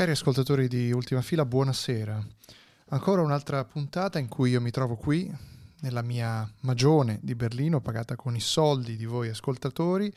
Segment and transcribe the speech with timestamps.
[0.00, 2.26] Cari ascoltatori di Ultima Fila, buonasera.
[2.88, 5.30] Ancora un'altra puntata in cui io mi trovo qui,
[5.80, 10.10] nella mia magione di Berlino, pagata con i soldi di voi ascoltatori,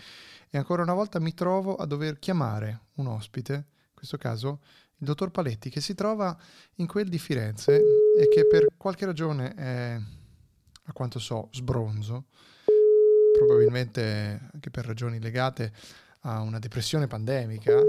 [0.50, 4.62] e ancora una volta mi trovo a dover chiamare un ospite, in questo caso
[5.00, 6.34] il dottor Paletti, che si trova
[6.76, 10.00] in quel di Firenze e che per qualche ragione è,
[10.82, 12.28] a quanto so, sbronzo,
[13.38, 15.74] probabilmente anche per ragioni legate
[16.22, 17.82] a una depressione pandemica.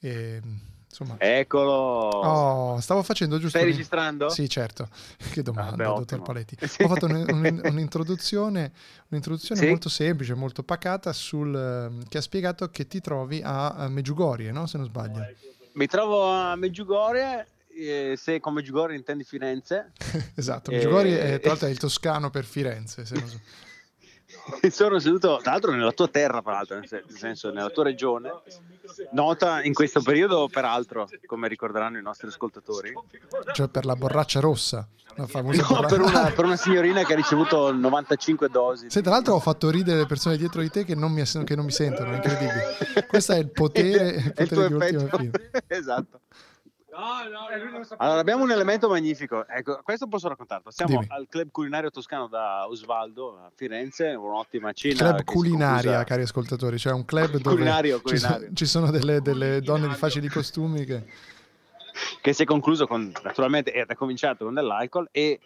[0.00, 1.72] E, insomma, Eccolo.
[1.72, 3.58] Oh, stavo facendo giusto.
[3.58, 4.28] Stai registrando?
[4.28, 4.88] Sì, certo.
[5.30, 6.22] Che domanda, Vabbè, dottor.
[6.22, 6.56] Paletti.
[6.84, 8.72] Ho fatto un- un- un'introduzione,
[9.08, 9.68] un'introduzione Sì.
[9.68, 14.66] molto semplice, molto pacata, sul, eh, che ha spiegato che ti trovi a, Meggiugorie, no?
[14.66, 15.24] Se non sbaglio.
[15.72, 17.46] Mi trovo a Meggiugorie,
[17.78, 19.92] eh, se con Meggiugorie intendi Firenze.
[20.34, 23.40] esatto, Eh, Meggiugorie è, tra l'altro è il toscano per Firenze, se non so.
[24.70, 28.30] Sono seduto, tra l'altro, nella tua terra, peraltro, nel sen- nel senso, nella tua regione.
[29.12, 32.92] Nota in questo periodo, peraltro, come ricorderanno i nostri ascoltatori.
[33.52, 35.96] Cioè per la borraccia rossa, la famosa No, borraccia.
[35.96, 38.90] per una, per una signorina che ha ricevuto 95 dosi.
[38.90, 41.56] Sì, tra l'altro ho fatto ridere le persone dietro di te che non mi, che
[41.56, 42.76] non mi sentono, è incredibile.
[43.08, 45.40] Questo è il potere, il È il potere tuo di ultima effetto.
[45.66, 46.20] esatto.
[47.98, 49.46] Allora, abbiamo un elemento magnifico.
[49.46, 50.70] Ecco, questo posso raccontarlo.
[50.70, 51.06] Siamo Dimmi.
[51.10, 54.96] al club culinario toscano da Osvaldo a Firenze, un'ottima cena.
[54.96, 58.54] Club culinaria, cari ascoltatori, cioè un club dove Culinario, ci sono, culinario.
[58.54, 61.04] ci sono delle, delle donne di facili costumi che...
[62.20, 65.40] che si è concluso con, naturalmente, ed è cominciato con dell'alcol e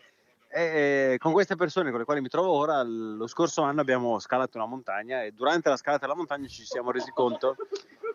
[0.53, 4.59] e con queste persone con le quali mi trovo ora, lo scorso anno abbiamo scalato
[4.59, 7.55] una montagna e durante la scalata della montagna ci siamo resi conto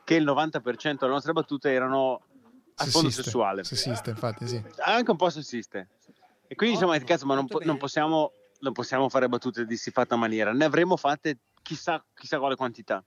[0.03, 2.23] che il 90% delle nostre battute erano
[2.75, 3.63] a fondo sessuale.
[3.63, 4.61] Sessiste, infatti, sì.
[4.79, 5.87] anche un po' sessiste.
[6.47, 10.15] E quindi diciamo, cazzo, ma non, po- non possiamo, non possiamo fare battute di siffatta
[10.15, 13.03] maniera, ne avremmo fatte chissà, chissà quale quantità.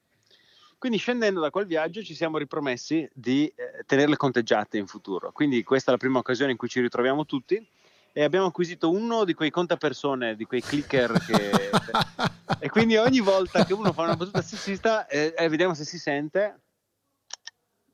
[0.79, 5.33] Quindi scendendo da quel viaggio ci siamo ripromessi di eh, tenerle conteggiate in futuro.
[5.33, 7.65] Quindi questa è la prima occasione in cui ci ritroviamo tutti
[8.13, 11.71] e abbiamo acquisito uno di quei contapersone, di quei clicker che...
[12.61, 15.99] e quindi ogni volta che uno fa una battuta sessista, eh, eh, vediamo se si
[15.99, 16.61] sente.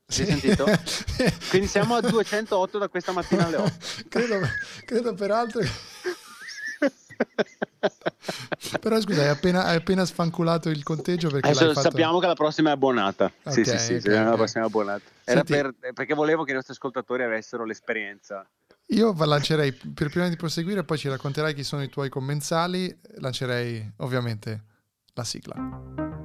[0.07, 0.65] Si è sentito?
[1.49, 3.73] Quindi siamo a 208 da questa mattina alle 8.
[4.07, 4.39] credo,
[4.85, 5.61] credo peraltro.
[8.81, 11.81] Però scusa, hai appena, hai appena sfanculato il conteggio perché Adesso fatto...
[11.81, 13.31] sappiamo che la prossima è abbonata.
[13.49, 14.29] sì, Ok, sì, sì, ok, sappiamo che ok.
[14.29, 15.01] la prossima è abbonata.
[15.23, 18.47] Era Senti- per- perché volevo che i nostri ascoltatori avessero l'esperienza.
[18.89, 23.93] Io lancerei, per prima di proseguire, poi ci racconterai chi sono i tuoi commensali, lancerei
[23.97, 24.63] ovviamente
[25.13, 26.24] la sigla.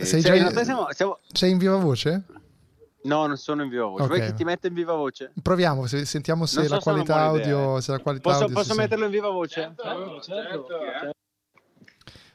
[0.00, 2.24] Eh, sei cioè, già in siamo- siamo- Sei in viva voce?
[3.04, 4.02] No, non sono in viva voce.
[4.02, 4.08] Ok.
[4.08, 5.32] Vuoi che ti metta in viva voce?
[5.40, 7.80] Proviamo, se- sentiamo se so la se audio, eh.
[7.80, 8.82] se la qualità Posso, audio posso sente.
[8.82, 9.74] metterlo in viva voce?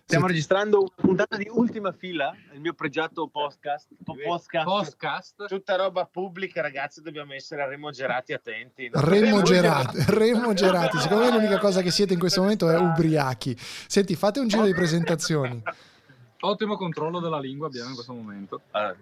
[0.05, 0.31] Stiamo Sì.
[0.33, 3.87] registrando una puntata di ultima fila, il mio pregiato podcast.
[4.03, 4.65] po- podcast.
[4.65, 5.47] Podcast.
[5.47, 8.89] Tutta roba pubblica, ragazzi, dobbiamo essere remogerati attenti.
[8.93, 8.99] no?
[9.01, 10.97] Remogerati, remogerati.
[10.99, 13.55] Secondo me l'unica cosa che siete in questo momento è ubriachi.
[13.57, 15.61] Senti, fate un giro di presentazioni.
[16.45, 18.61] Ottimo controllo della lingua abbiamo in questo momento.
[18.71, 18.95] Allora.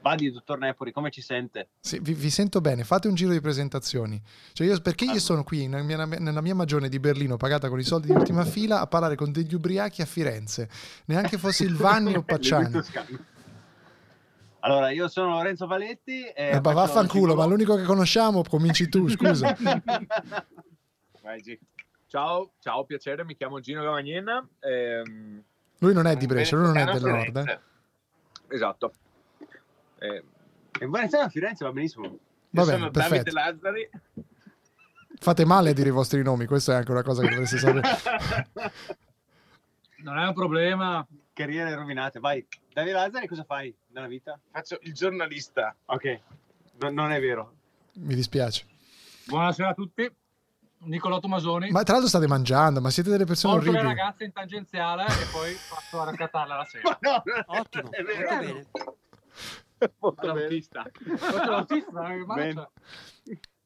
[0.00, 1.68] Vadi, dottor Nepori, come ci sente?
[1.80, 4.18] Sì, vi, vi sento bene, fate un giro di presentazioni.
[4.54, 7.78] Cioè io, perché io sono qui nella mia, nella mia magione di Berlino, pagata con
[7.78, 10.70] i soldi di ultima fila, a parlare con degli ubriachi a Firenze.
[11.06, 12.80] Neanche fosse il Vanni o Pacciani.
[14.60, 16.24] Allora, io sono Lorenzo Valetti.
[16.24, 19.54] E Eh, ma vaffanculo, ma l'unico che conosciamo, cominci tu, scusa.
[21.22, 21.58] Vai, Gi.
[22.06, 24.48] Ciao, ciao, piacere, mi chiamo Gino Gavagnena.
[24.60, 25.42] ehm,
[25.78, 27.36] Lui non è di Brescia, lui non è del nord.
[27.36, 27.42] eh.
[27.42, 27.60] Firenze.
[28.48, 28.92] esatto.
[29.98, 30.24] Eh,
[30.80, 32.04] E Veneziano a Firenze va benissimo.
[32.06, 32.18] Io
[32.50, 33.34] Va sono bene, Davide perfetto.
[33.34, 33.90] Lazzari.
[35.20, 37.88] Fate male a dire i vostri nomi, questa è anche una cosa che dovreste sapere.
[40.00, 41.04] Non è un problema.
[41.32, 42.20] Carriere rovinate.
[42.20, 44.38] Vai, Davide Lazzari, cosa fai nella vita?
[44.50, 45.74] Faccio il giornalista.
[45.86, 46.20] Ok,
[46.80, 47.54] No- non è vero.
[47.94, 48.64] Mi dispiace.
[49.26, 50.08] Buonasera a tutti.
[50.80, 51.70] Nicolò Tomasoni.
[51.70, 53.98] Ma tra l'altro state mangiando, ma siete delle persone Porto le orribili.
[54.00, 56.98] ragazze in tangenziale e poi passo a raccattarle la sera.
[57.00, 58.40] No, Ottimo, è molto vero.
[58.40, 58.66] bene.
[59.98, 60.40] Molto bene.
[60.40, 60.84] L'autista.
[61.16, 62.70] Faccio l'autista,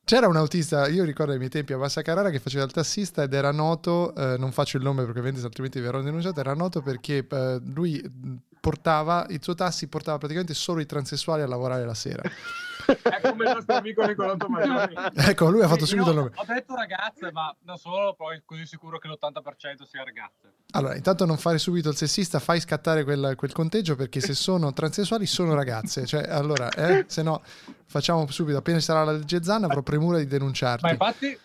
[0.04, 3.22] C'era un autista, io ricordo ai miei tempi a Massa Carrara che faceva il tassista
[3.22, 7.26] ed era noto, eh, non faccio il nome perché altrimenti verrò denunciato, era noto perché
[7.28, 11.94] eh, lui mh, portava, il suo tassi portava praticamente solo i transessuali a lavorare la
[11.94, 12.22] sera.
[12.86, 14.94] è come il nostro amico Nicolò Tommasoni.
[15.32, 16.30] Ecco, lui ha fatto subito il nome.
[16.34, 20.52] Ho detto ragazze, ma da solo poi così sicuro che l'80% sia ragazze.
[20.72, 24.72] Allora, intanto non fare subito il sessista, fai scattare quel, quel conteggio perché se sono
[24.72, 26.06] transessuali sono ragazze.
[26.06, 27.42] Cioè, allora, eh, se no,
[27.86, 30.84] facciamo subito, appena ci sarà la legge Zanna avrò premura di denunciarti.
[30.84, 31.38] Ma infatti,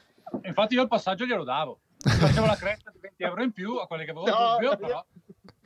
[0.43, 1.79] infatti io il passaggio glielo davo.
[1.97, 5.05] Facevo la cresta di 20 euro in più a quelle che avevo No, dubbio, però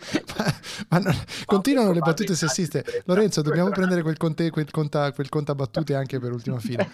[0.90, 1.16] Ma non-
[1.46, 3.04] continuano le battute sessiste.
[3.06, 6.88] Lorenzo, dobbiamo prendere quel, conte, quel, conta, quel conta battute anche per ultima fila.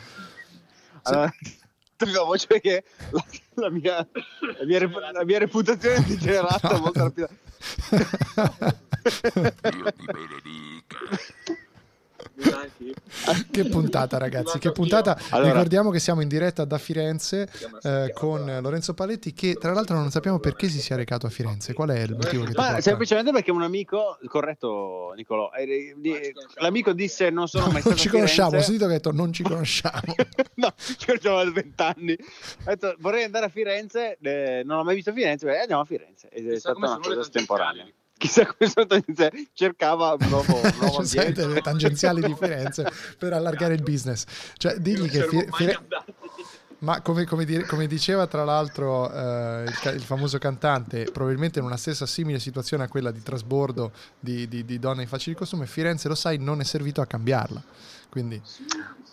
[1.04, 1.34] Allora,
[1.98, 3.26] avevo voce che la,
[3.56, 3.96] la mia,
[4.60, 6.80] la, mia, la mia reputazione è degenerata No.
[6.80, 7.46] molto rapidamente.
[13.52, 14.60] che puntata, ragazzi!
[14.60, 15.18] Che puntata!
[15.30, 17.50] Allora- Ricordiamo che siamo in diretta da Firenze
[17.84, 21.74] eh, con Lorenzo Paletti, che tra l'altro non sappiamo perché si sia recato a Firenze.
[21.74, 22.82] Qual è il motivo che ti Ma porta?
[22.82, 27.98] semplicemente perché un amico, corretto Nicolò, eh, di- l'amico disse non sono mai stato non
[27.98, 30.16] ci conosciamo, ho sentito che ha detto non ci conosciamo.
[30.56, 32.18] no, ci conosciamo da vent'anni.
[32.66, 35.86] Ha detto vorrei andare a Firenze, eh, non ho mai visto Firenze, beh, andiamo a
[35.86, 36.30] Firenze.
[36.30, 37.86] Ed è stata una cosa estemporanea.
[38.18, 39.50] Chissà come sono tangenziali.
[39.54, 44.26] Cercava un nuovo, un nuovo Cioè, delle tangenziali di Firenze per allargare il business.
[44.58, 45.80] Cioè, digli che Fi- Fire-
[46.80, 51.66] Ma come, come dire- come diceva tra l'altro eh, il, il famoso cantante, probabilmente in
[51.66, 55.66] una stessa simile situazione a quella di trasbordo di, di, di donne in facili costume,
[55.66, 57.64] Firenze lo sai non è servito a cambiarla.
[58.10, 58.42] Quindi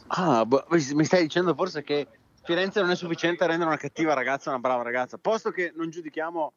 [0.09, 2.07] Ah, boh, mi stai dicendo forse che
[2.43, 5.89] Firenze non è sufficiente a rendere una cattiva ragazza una brava ragazza, posto che non
[5.89, 6.53] giudichiamo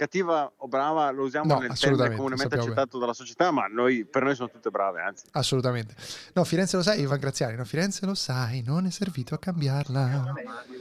[0.00, 4.22] cattiva o brava, lo usiamo No, nel termine comunemente accettato dalla società, ma noi, per
[4.22, 5.24] noi sono tutte brave, anzi.
[5.32, 5.94] assolutamente.
[6.32, 10.32] No, Firenze lo sai, Ivan Graziani, no, Firenze lo sai, non è servito a cambiarla.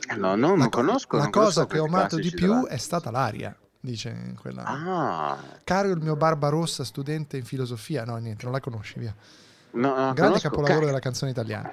[0.08, 1.18] Eh, No, no, non La, co- conosco.
[1.18, 4.64] la non cosa conosco che ho amato di più è stata l'aria, dice in quella.
[4.64, 8.06] Ah, Caro il mio Barbarossa, studente in filosofia.
[8.06, 9.14] No, niente, non la conosci, via.
[9.72, 11.70] no, no, Grande capolavoro Ca- della canzone italiana.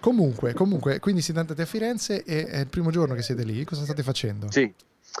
[0.00, 3.64] Comunque, comunque, quindi siete andati a Firenze e è il primo giorno che siete lì.
[3.64, 4.50] Cosa state facendo?
[4.50, 4.70] Sì,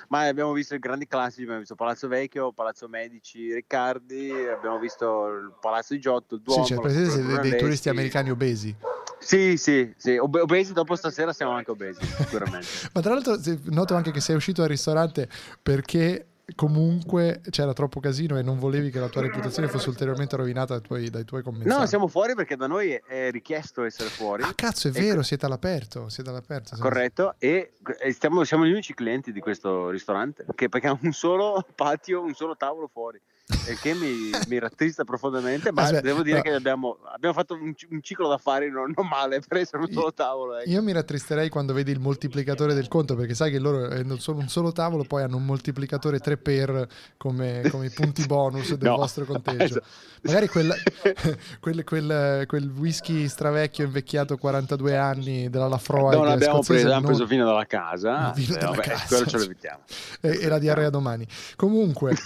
[0.08, 5.26] ma abbiamo visto i grandi classici, abbiamo visto Palazzo Vecchio, Palazzo Medici, Riccardi, abbiamo visto
[5.26, 6.64] il Palazzo di Giotto, il Duomo.
[6.64, 7.58] Sì, cioè, Strada siete dei Brunelleschi.
[7.58, 8.76] turisti americani obesi.
[9.18, 12.66] Sì, sì, sì, Ob- obesi dopo stasera siamo anche obesi, sicuramente.
[12.94, 15.28] Ma tra l'altro noto anche che sei uscito al ristorante
[15.60, 20.74] perché comunque c'era troppo casino e non volevi che la tua reputazione fosse ulteriormente rovinata
[20.74, 21.80] dai tuoi, dai tuoi commensali.
[21.80, 24.42] No, siamo fuori perché da noi è- richiesto essere fuori.
[24.42, 26.08] Ah, cazzo, è vero, siete all'aperto.
[26.08, 26.74] Siete all'aperto.
[26.74, 30.98] siamo- Corretto, e, e stiamo- siamo gli unici clienti di questo ristorante che, perché ha
[31.00, 33.20] un solo patio, un solo tavolo fuori,
[33.68, 35.72] il che mi, mi rattrista profondamente.
[35.72, 39.06] Ma Aspetta, devo dire però- che abbiamo, abbiamo fatto un, un ciclo d'affari non, non
[39.08, 40.58] male per essere un solo tavolo.
[40.58, 40.68] ecco.
[40.70, 44.38] Io mi rattristerei quando vedi il moltiplicatore del conto perché sai che loro eh, solo
[44.38, 48.88] un solo tavolo poi hanno un moltiplicatore 3 per come, come i punti bonus del
[48.88, 48.96] No.
[48.96, 49.64] vostro conteggio.
[49.64, 49.86] Esatto.
[50.22, 50.74] Magari quel,
[51.60, 57.26] quel, quel- quel whisky stravecchio invecchiato 42 anni della Lafroy è l'abbiamo preso, non- preso
[57.26, 58.32] fino dalla casa.
[58.36, 59.06] Il vino eh, dalla vabbè, casa.
[59.06, 59.80] quello ce lo evitiamo.
[60.20, 61.26] e, e la diarrea domani.
[61.56, 62.14] Comunque,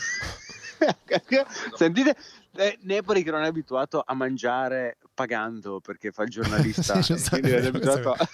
[1.77, 2.17] Sentite,
[2.57, 7.51] eh, Nepori che non è abituato a mangiare pagando perché fa il giornalista, Sì, quindi
[7.51, 8.29] è abituato a...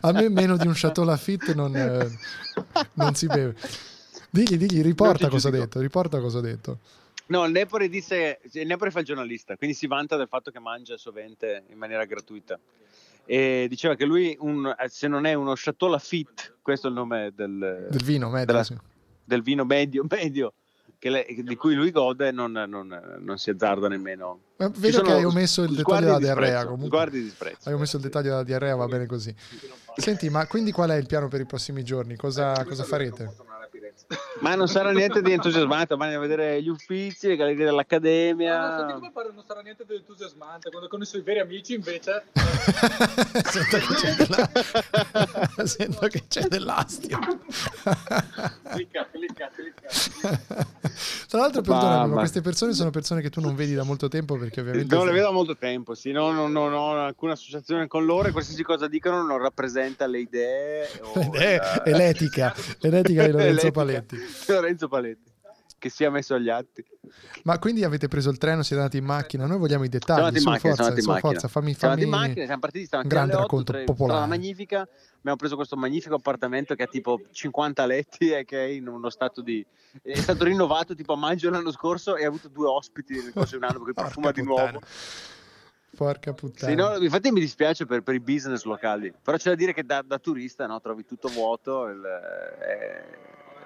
[0.00, 2.08] A me meno di un Chateau Lafitte non, eh,
[2.94, 3.56] non si beve.
[4.30, 6.78] Digli, digli, riporta cosa ha detto, riporta cosa ha detto.
[7.26, 10.58] No, il Nepori disse, il Nepori fa il giornalista, quindi si vanta del fatto che
[10.58, 12.58] mangia sovente in maniera gratuita.
[13.24, 17.32] E diceva che lui, un- se non è uno Chateau Lafitte, questo è il nome
[17.34, 18.76] del, Del vino, medio, della- sì.
[19.24, 20.52] Del vino medio, medio
[20.98, 24.38] che le- di cui lui gode, non, non- non si azzarda nemmeno.
[24.56, 26.66] Ma vedo che hai omesso il dettaglio della di diarrea.
[26.66, 27.10] Comunque.
[27.64, 29.34] Hai omesso il dettaglio della diarrea, va bene così.
[29.96, 32.16] Senti, ma quindi qual è il piano per i prossimi giorni?
[32.16, 33.34] Cosa, cosa farete?
[34.42, 37.70] Ma non sarà niente di entusiasmante, ma andiamo a vedere gli uffici, le gallerie Ma
[37.70, 38.76] dell'accademia.
[38.76, 42.24] senti come pare non sarà niente di entusiasmante quando con i suoi veri amici invece
[42.34, 44.50] Sento che c'è, della...
[45.64, 47.18] Sento che c'è dell'astio.
[48.70, 49.88] clicca, clicca, clicca.
[51.28, 54.36] Tra l'altro, perdonami, ma queste persone sono persone che tu non vedi da molto tempo
[54.36, 54.94] perché ovviamente...
[54.94, 58.04] Non le vedo da molto tempo, sì, no, no, no, non ho alcuna associazione con
[58.04, 63.30] loro e qualsiasi cosa dicano non rappresenta le idee o è l'etica, è l'etica di
[63.30, 64.18] Lorenzo Paletti.
[64.48, 65.30] Lorenzo Paletti.
[65.78, 66.84] che sia messo agli atti.
[67.42, 69.46] Ma quindi avete preso il treno, siete andati in macchina?
[69.46, 70.14] Noi vogliamo i dettagli.
[70.14, 71.32] Siamo andati in macchina, forza, siamo andati in macchina.
[71.32, 72.22] forza, fammi, Siamo andati fammi...
[72.22, 74.26] in macchina, siamo partiti stamattina grande alle 8, racconto tre- popolare.
[74.28, 74.88] magnifica.
[75.18, 79.10] Abbiamo preso questo magnifico appartamento che ha tipo 50 letti e che è in uno
[79.10, 79.64] stato di...
[80.02, 83.56] È stato rinnovato tipo a maggio dell'anno scorso e ha avuto due ospiti nel corso
[83.58, 84.80] di un anno perché profuma di nuovo.
[85.96, 86.70] Porca puttana.
[86.70, 89.84] Sì, no, infatti mi dispiace per, per i business locali, però c'è da dire che
[89.84, 93.04] da, da turista no, trovi tutto vuoto, il- eh,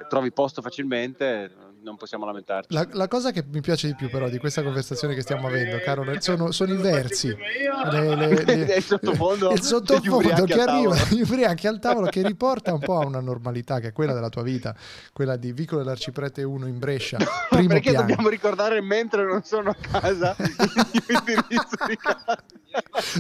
[0.09, 1.51] trovi posto facilmente,
[1.87, 2.75] non possiamo lamentarci.
[2.75, 5.79] La, la cosa che mi piace di più però di questa conversazione che stiamo avendo,
[5.85, 7.29] caro, sono, sono i versi.
[7.29, 12.73] Le- le- le- il sottofondo, il sottofondo che arriva, gli ubriachi al tavolo che riporta
[12.73, 14.75] un po' a una normalità che è quella della tua vita,
[15.13, 18.01] quella di Vicolo dell'Arciprete 1 in Brescia, primo Perché piano.
[18.07, 22.37] dobbiamo ricordare mentre non sono a casa il mio indirizzo di casa.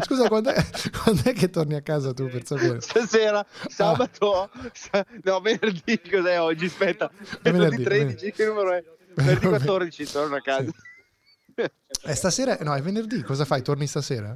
[0.05, 0.63] Scusa, quando è,
[1.03, 2.81] quando è che torni a casa tu per sapere?
[2.81, 3.45] Stasera, Ah.
[3.69, 6.67] sabato, sa- no, venerdì, cos'è oggi?
[6.67, 7.11] Aspetta,
[7.43, 8.83] venerdì, venerdì 13, che numero è?
[9.15, 10.71] Venerdì 14 torno a casa.
[12.03, 12.59] È stasera?
[12.63, 13.63] No, è venerdì, cosa fai?
[13.63, 14.35] Torni stasera?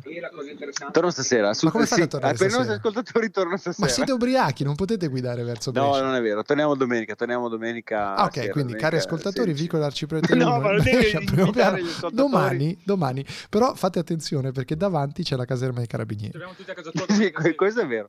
[0.92, 1.52] Torno stasera.
[1.52, 2.88] Su, Ma come fate a tornare eh, per i nostri stasera?
[2.88, 3.86] ascoltatori torno stasera.
[3.86, 6.04] Ma siete ubriachi, non potete guidare verso No, Brescia.
[6.04, 8.14] non è vero, torniamo domenica, torniamo domenica.
[8.14, 9.62] Ah, ok, sera, quindi domenica cari ascoltatori, 16.
[9.62, 11.78] Vicolo Arciprete No, 1 ma non devi piano.
[12.12, 16.30] domani, domani, però fate attenzione perché davanti c'è la caserma dei carabinieri.
[16.30, 17.06] Torniamo tutti a casa tua.
[17.20, 18.08] Sì, que- questo è vero.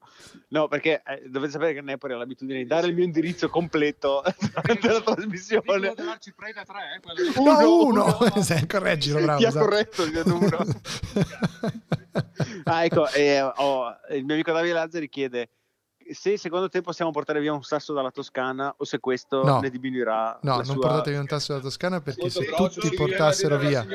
[0.50, 4.22] No, perché eh, dovete sapere che Nepori ha l'abitudine di dare il mio indirizzo completo
[4.54, 5.62] durante la trasmissione.
[5.64, 7.44] Piccolo dell'Arciprete 3, eh, quello lì.
[7.44, 8.42] No, Uno, uno!
[8.42, 9.44] Sì, correggilo, bravo.
[9.46, 9.66] Ha esatto.
[9.66, 10.66] corretto il mio numero?
[12.66, 15.50] Ah, ecco, eh, ho- il mio amico Davide Lazzari chiede
[16.12, 19.60] se secondo te possiamo portare via un sasso dalla Toscana o se questo No.
[19.60, 20.76] ne diminuirà No, la non sua...
[20.76, 23.86] portatevi un tasso dalla Toscana perché se Molto tutti veloce, portassero via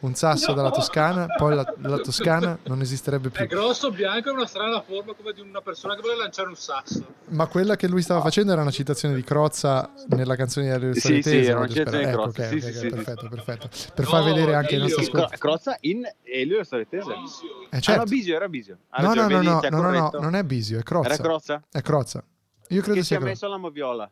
[0.00, 3.46] un sasso dalla Toscana, poi la, la Toscana non esisterebbe È più.
[3.46, 7.04] grosso, bianco e una strana forma come di una persona che vuole lanciare un sasso.
[7.28, 10.94] Ma quella che lui stava facendo era una citazione di Crozza nella canzone di Aereo
[10.94, 12.10] Sì, sì, era una citazione di.
[12.12, 12.88] Crozza, Ecco, sì, ok, sì, ok, sì, sì.
[12.88, 13.68] perfetto, perfetto.
[13.94, 14.82] Per No, far vedere anche Elio.
[14.84, 15.38] nostri ascoltatori.
[15.38, 17.10] Crozza in Elio Saletese.
[17.12, 17.14] Eh,
[17.76, 18.00] Ah, certo.
[18.02, 18.78] no, Bisio, era Bisio.
[18.90, 21.08] Ha No, no, no, no, no, no, no, non è Bisio, è Crozza.
[21.12, 21.55] Era Crozza?
[21.70, 22.22] È Crozza.
[22.68, 23.32] Io credo Che si sia è Crozza.
[23.34, 24.10] messo alla moviola.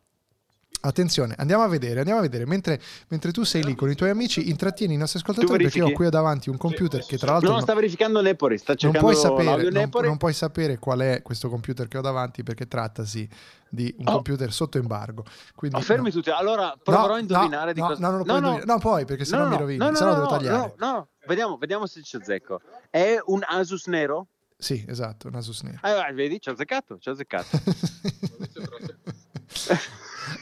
[0.81, 2.45] Attenzione, andiamo a vedere, andiamo a vedere.
[2.45, 5.87] Mentre, mentre tu sei lì con i tuoi amici, intrattieni i nostri ascoltatori perché io
[5.87, 8.77] ho qui davanti un computer che tra l'altro No, non- sta verificando Nepori, sta non
[8.93, 12.67] cercando puoi, sapere, non, non puoi sapere qual è questo computer che ho davanti perché
[12.67, 13.27] trattasi
[13.67, 14.11] di un Oh.
[14.11, 15.23] computer sotto embargo.
[15.55, 16.11] Quindi, Oh, fermi no.
[16.11, 16.29] tutti.
[16.29, 17.99] Allora No, proverò a no, indovinare di no, cosa.
[18.01, 18.65] No, non lo puoi indovinare.
[18.67, 20.73] No, poi perché sennò no, mi no, rovini, no, no, sennò no, devo no, tagliare.
[20.77, 22.61] No, no, vediamo, vediamo se ci azzecco.
[22.91, 24.27] È un Asus nero?
[24.57, 25.79] Sì, esatto, un Asus Nero.
[25.81, 27.57] Ah, vai, vedi, ci ho azzeccato, ci ho azzeccato.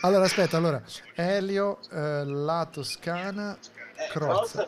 [0.01, 0.82] allora, aspetta, allora,
[1.15, 3.58] Elio, eh, la Toscana,
[4.10, 4.67] Crozza.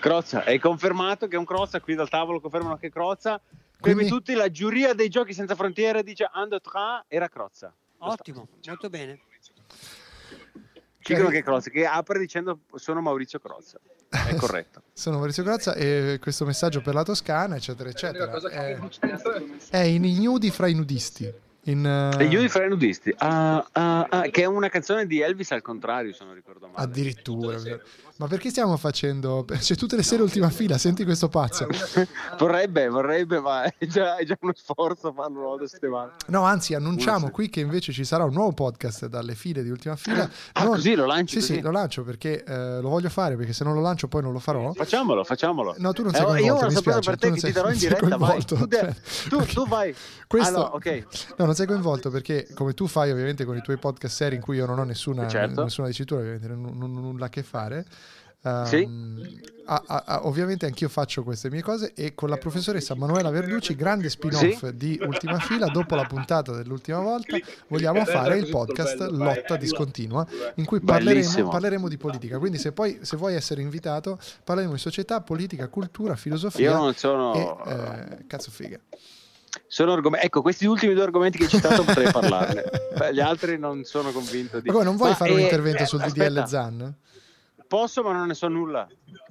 [0.00, 3.40] Crozza, è confermato che è un Crozza, qui dal tavolo confermano che è Crozza.
[3.78, 7.72] Quindi- tutti, la giuria dei giochi senza frontiere dice Ando Tra era Crozza.
[7.98, 9.20] Ottimo, molto bene.
[11.06, 13.78] Ci dicono che è Crozza, che apre dicendo sono Maurizio Crozza.
[14.08, 14.82] È corretto.
[14.92, 18.36] Sono Maurizio Crozza e questo messaggio per la Toscana, eccetera, eccetera.
[18.48, 21.32] È, c'entra- è in ignudi fra i nudisti.
[21.66, 25.20] In, eh, E Gli fra i nudisti, Ah, ah, ah, che è una canzone di
[25.20, 26.82] Elvis al contrario, se non ricordo male.
[26.82, 27.56] Addirittura.
[28.18, 29.44] Ma perché stiamo facendo?
[29.46, 31.66] C'è tutte le sere ultima fila, senti questo pazzo.
[32.38, 36.12] Vorrebbe, vorrebbe, ma è già, è già uno sforzo farlo una volta a settimana.
[36.28, 39.96] No, anzi, annunciamo qui che invece ci sarà un nuovo podcast dalle file di ultima
[39.96, 40.28] fila.
[40.52, 41.54] Ah, Non- così lo lanci Sì, così?
[41.56, 44.32] sì, lo lancio perché eh, lo voglio fare perché se non lo lancio poi non
[44.32, 44.72] lo farò.
[44.72, 45.74] Facciamolo, facciamolo.
[45.76, 47.40] No, tu non Eh, sei coinvolto, io ho una mi sorpresa spiace, per te che
[47.40, 48.18] sei- ti darò in diretta, vai.
[48.18, 48.94] coinvolto, Tu, de-
[49.52, 49.94] tu- vai.
[50.26, 51.06] Questo, Ah, no, ok.
[51.36, 54.40] No, non sei coinvolto perché come tu fai ovviamente con i tuoi podcast seri in
[54.40, 55.62] cui io non ho nessuna, Certo.
[55.62, 57.84] nessuna dicitura, ovviamente non, non- nulla a che fare.
[58.46, 58.88] Ehm, Sì.
[59.64, 63.74] ah, ah, ah, ovviamente anch'io faccio queste mie cose e con la professoressa Manuela Verducci,
[63.74, 67.36] grande spin-off di Ultima Fila, dopo la puntata dell'ultima volta,
[67.68, 70.26] vogliamo fare il podcast Lotta Discontinua,
[70.56, 72.38] in cui parleremo, parleremo di politica.
[72.38, 76.94] Quindi se poi se vuoi essere invitato, parleremo di società, politica, cultura, Io filosofia non
[76.94, 77.34] sono...
[77.34, 78.78] e eh, cazzo figa.
[79.66, 82.64] sono argom- ecco, questi ultimi due argomenti che hai citato potrei parlarne.
[83.12, 84.66] Gli altri non sono convinto di...
[84.68, 86.94] Ma come non vuoi Ma, fare un eh, intervento eh, sul aspetta, DDL Zan?
[87.66, 88.86] Posso, ma non ne so nulla.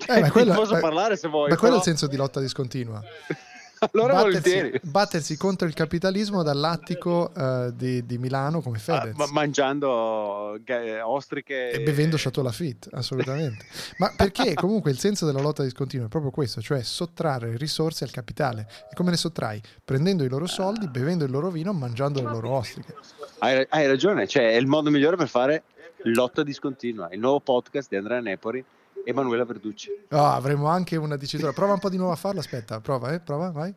[0.07, 1.49] Eh, quello, posso ma- parlare se vuoi.
[1.49, 3.01] Ma quello è però- il senso di lotta discontinua.
[3.91, 9.15] allora battersi, battersi contro il capitalismo dall'attico eh, di, di Milano come Ah, Fedez.
[9.15, 13.65] ma- mangiando ga- ostriche e bevendo Chateau Lafitte, assolutamente.
[13.99, 18.11] Ma perché comunque il senso della lotta discontinua è proprio questo, cioè sottrarre risorse al
[18.11, 18.67] capitale.
[18.89, 19.61] E come le sottrai?
[19.83, 22.95] Prendendo i loro soldi, bevendo il loro vino, mangiando le loro ostriche.
[23.39, 25.63] Hai, hai ragione, cioè è il modo migliore per fare
[26.05, 29.89] lotta discontinua, il nuovo podcast di Andrea Nepori e Emanuela Verducci.
[30.11, 31.51] Oh, avremo anche una dicitura.
[31.51, 33.73] Prova un po' di nuovo a farlo, aspetta, prova, eh, prova, vai.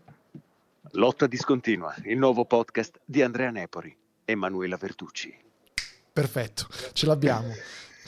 [0.93, 5.35] Lotta discontinua, il nuovo podcast di Andrea Nepori e Emanuela Verducci.
[6.13, 7.53] Perfetto, ce l'abbiamo.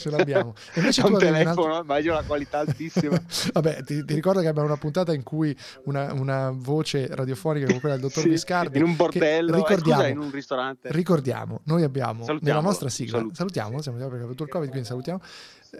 [0.00, 0.54] Ce l'abbiamo.
[0.72, 1.82] E invece un avevi un telefono, altro...
[1.82, 3.22] immagino la qualità altissima.
[3.52, 7.80] Vabbè, ti, ti ricordo che abbiamo una puntata in cui una, una voce radiofonica come
[7.80, 10.88] quella del dottor Sì, Biscardi in un bordello, eh, ricordiamo, scusa, in un ristorante.
[10.92, 13.34] ricordiamo, noi abbiamo nella nostra sigla, saluto.
[13.34, 15.20] salutiamo, siamo già perché ha avuto il covid, quindi salutiamo.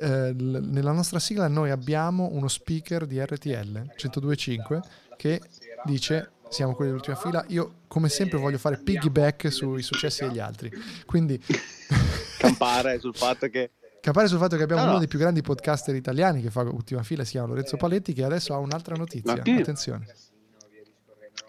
[0.00, 4.80] Eh, nella nostra sigla noi abbiamo uno speaker di RTL 102.5
[5.16, 5.40] che
[5.84, 7.44] dice siamo quelli dell'ultima fila.
[7.48, 10.70] Io, come sempre, voglio fare piggyback sui successi degli altri.
[11.06, 11.40] Quindi,
[12.38, 13.70] Campare sul fatto che
[14.00, 14.98] capare sul fatto che abbiamo No, uno no.
[15.00, 18.52] dei più grandi podcaster italiani che fa ultima fila, si chiama Lorenzo Paletti, che adesso
[18.54, 19.34] ha un'altra notizia.
[19.34, 19.40] Ma?
[19.40, 20.06] Attenzione.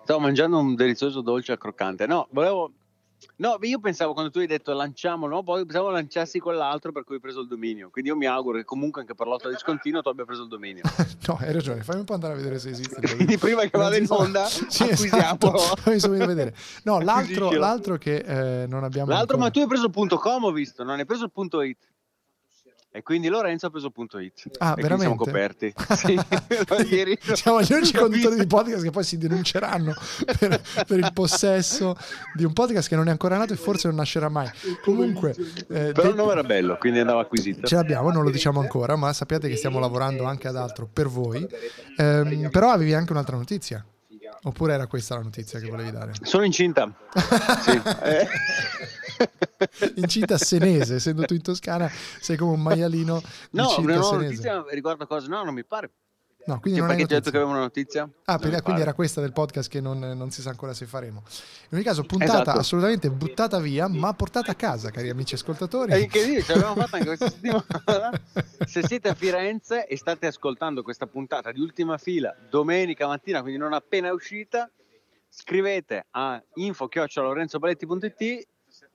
[0.03, 2.05] stavo mangiando un delizioso dolce al croccante.
[2.07, 2.71] No, volevo.
[3.35, 5.43] No, io pensavo quando tu hai detto lanciamolo, no?
[5.43, 7.89] poi pensavo lanciassi quell'altro per cui hai preso il dominio.
[7.91, 10.81] Quindi io mi auguro che comunque anche per lotta discontinuo tu abbia preso il dominio.
[11.27, 12.99] No, hai ragione, fammi un po' andare a vedere se esiste.
[13.15, 15.55] Quindi prima che vada in onda, sì, acquisiamolo.
[15.55, 15.75] esatto.
[15.81, 16.55] Fammi subito vedere.
[16.83, 18.15] No, l'altro, l'altro che
[18.63, 19.51] eh, non abbiamo L'altro, ma ancora.
[19.51, 21.77] tu hai preso il punto com, ho visto, non hai preso il punto it.
[22.93, 24.49] E quindi Lorenzo ha preso punto it.
[24.57, 25.73] Ah, e quindi siamo veramente?
[25.73, 25.73] coperti.
[26.01, 29.93] Sì, ieri Siamo gli unici conduttori di podcast che poi si denunceranno
[30.37, 31.95] per, per il possesso
[32.33, 34.49] di un podcast che non è ancora nato e forse non nascerà mai.
[34.83, 35.33] Comunque,
[35.69, 37.65] eh, Però il nome era bello, quindi andava acquisito.
[37.65, 41.07] ce l'abbiamo, non lo diciamo ancora, ma sappiate che stiamo lavorando anche ad altro per
[41.07, 41.47] voi.
[41.97, 43.85] Ehm, però avevi anche un'altra notizia.
[44.43, 46.13] Oppure era questa la notizia che volevi dare?
[46.23, 46.91] Sono incinta.
[47.61, 47.81] Sì.
[48.03, 48.27] Eh.
[49.95, 51.87] Incinta senese, essendo tu in Toscana,
[52.19, 53.21] sei come un maialino
[53.51, 54.25] No, una nuova senese.
[54.49, 55.27] notizia riguardo cosa?
[55.27, 55.91] No, non mi pare.
[56.45, 58.09] No, quindi Che non ho detto che avevo una notizia?
[58.25, 58.81] Ah, per- quindi pare.
[58.81, 61.21] era questa del podcast che non, non si sa ancora se faremo.
[61.69, 62.57] In ogni caso, puntata Esatto.
[62.59, 65.91] assolutamente buttata via, ma portata a casa, cari amici ascoltatori.
[65.91, 68.11] È incredibile, ce l'abbiamo fatta anche questa settimana.
[68.65, 73.59] Se siete a Firenze e state ascoltando questa puntata di ultima fila domenica mattina, quindi
[73.59, 74.69] non appena uscita,
[75.29, 78.47] scrivete a info-lorenzobaletti.it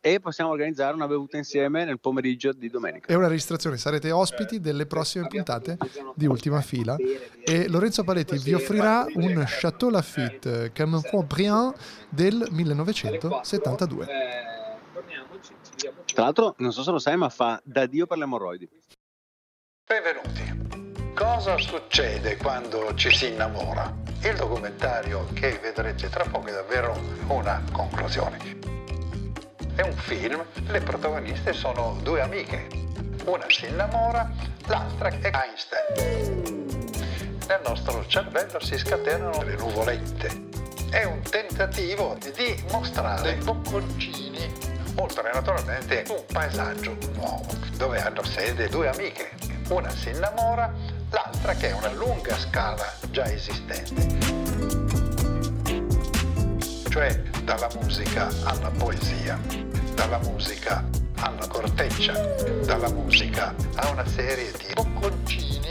[0.07, 3.09] e possiamo organizzare una bevuta insieme nel pomeriggio di domenica.
[3.09, 5.77] È una registrazione, sarete ospiti delle prossime puntate
[6.15, 6.95] di ultima fila
[7.43, 11.75] e Lorenzo Paletti vi offrirà un Chateau Lafite Camonfort Briand
[12.09, 14.07] del 1972.
[16.15, 18.71] Tra l'altro, non so se lo sai, ma fa da Dio per le emorroidi.
[19.85, 21.15] Benvenuti.
[21.17, 23.93] Cosa succede quando ci si innamora?
[24.23, 28.77] Il documentario che vedrete tra poco è davvero una conclusione.
[29.77, 32.67] È un film, le protagoniste sono due amiche.
[33.27, 34.27] Una si innamora,
[34.69, 36.65] l'altra è Einstein.
[37.47, 40.45] Nel nostro cervello si scatenano le nuvolette.
[40.91, 44.51] È un tentativo di mostrare bocconcini,
[44.97, 49.33] oltre naturalmente un paesaggio nuovo, dove hanno sede due amiche.
[49.69, 50.73] Una si innamora,
[51.11, 54.27] l'altra che è una lunga scala già esistente
[56.97, 59.39] cioè dalla musica alla poesia,
[59.95, 60.85] dalla musica
[61.21, 62.13] alla corteccia,
[62.65, 65.71] dalla musica a una serie di bocconcini,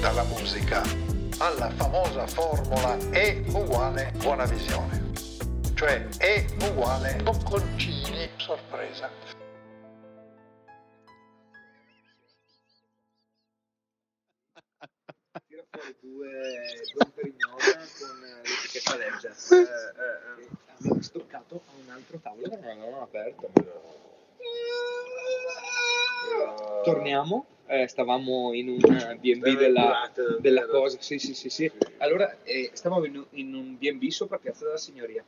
[0.00, 0.80] dalla musica
[1.36, 5.10] alla famosa formula E uguale buona visione,
[5.74, 9.43] cioè E uguale bocconcini sorpresa.
[16.00, 16.30] Due
[16.94, 19.28] Don Perignon con l'etichetta legge.
[19.50, 23.50] Eh, eh, abbiamo stoccato a un altro tavolo che non avevamo aperto.
[26.84, 28.78] Torniamo, eh, stavamo in un
[29.20, 31.70] B&B della, della cosa, sì sì sì sì.
[31.98, 35.24] Allora, eh, stavamo in, un- in un B&B sopra Piazza della Signoria.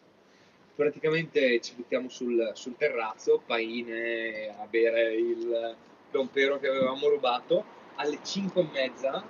[0.75, 5.77] Praticamente ci buttiamo sul, sul terrazzo, paine, a bere il
[6.11, 7.75] Don Pero che avevamo rubato.
[7.99, 9.25] Alle 5 e mezza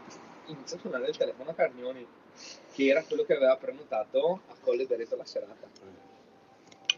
[0.46, 2.06] inizia a suonare il telefono a Carnioni,
[2.72, 5.68] che era quello che aveva prenotato a Colle Bereto la serata.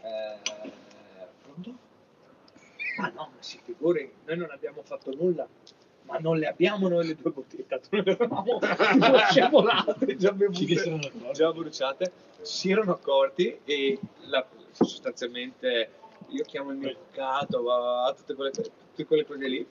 [0.01, 0.39] Eh,
[1.41, 1.77] pronto?
[2.97, 5.47] Ma no, ma si figuri, noi non abbiamo fatto nulla.
[6.03, 8.59] Ma non le abbiamo noi le due bottiglie, noi le avevamo
[9.29, 12.11] scevolate, già bevute, già bruciate.
[12.41, 15.91] Si erano accorti e la- sostanzialmente
[16.29, 19.67] io chiamo il mio avvocato, tutte, tutte quelle cose lì.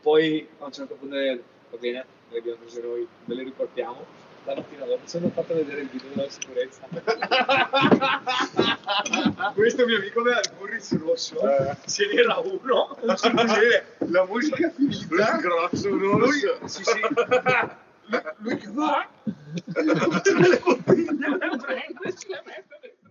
[0.00, 4.28] Poi a un certo punto va bene, le abbiamo prese noi, ve le riportiamo.
[4.44, 6.88] La mattina dopo ci hanno fatto vedere il video della sicurezza.
[9.54, 11.38] Questo mio amico aveva il burris rosso,
[11.86, 13.18] ce n'era uno, la
[14.24, 17.00] musica è finita, grosso, lui, sì, sì,
[18.38, 20.58] lui, che va, le bottiglie le
[21.58, 23.10] prende ce le mette dentro.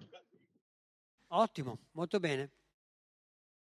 [1.28, 2.50] Ottimo, molto bene.